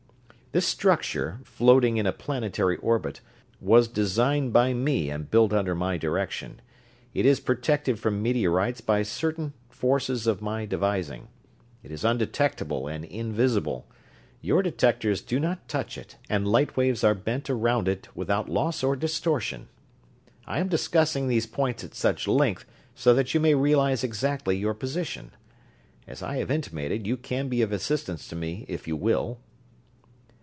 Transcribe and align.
"This 0.53 0.65
structure, 0.67 1.39
floating 1.45 1.95
in 1.95 2.05
a 2.05 2.11
planetary 2.11 2.75
orbit, 2.75 3.21
was 3.61 3.87
designed 3.87 4.51
by 4.51 4.73
me 4.73 5.09
and 5.09 5.31
built 5.31 5.53
under 5.53 5.73
my 5.73 5.95
direction. 5.97 6.59
It 7.13 7.25
is 7.25 7.39
protected 7.39 7.97
from 7.99 8.21
meteorites 8.21 8.81
by 8.81 9.03
certain 9.03 9.53
forces 9.69 10.27
of 10.27 10.41
my 10.41 10.65
devising. 10.65 11.29
It 11.83 11.89
is 11.89 12.03
undetectable 12.03 12.87
and 12.89 13.05
invisible 13.05 13.87
your 14.41 14.61
detectors 14.61 15.21
do 15.21 15.39
not 15.39 15.69
touch 15.69 15.97
it 15.97 16.17
and 16.29 16.45
light 16.45 16.75
waves 16.75 17.01
are 17.01 17.15
bent 17.15 17.49
around 17.49 17.87
it 17.87 18.09
without 18.13 18.49
loss 18.49 18.83
or 18.83 18.97
distortion. 18.97 19.69
I 20.45 20.59
am 20.59 20.67
discussing 20.67 21.29
these 21.29 21.45
points 21.47 21.81
at 21.85 21.95
such 21.95 22.27
length 22.27 22.65
so 22.93 23.13
that 23.13 23.33
you 23.33 23.39
may 23.39 23.55
realize 23.55 24.03
exactly 24.03 24.57
your 24.57 24.73
position. 24.73 25.31
As 26.05 26.21
I 26.21 26.39
have 26.39 26.51
intimated, 26.51 27.07
you 27.07 27.15
can 27.15 27.47
be 27.47 27.61
of 27.61 27.71
assistance 27.71 28.27
to 28.27 28.35
me 28.35 28.65
if 28.67 28.85
you 28.85 28.97
will." 28.97 29.39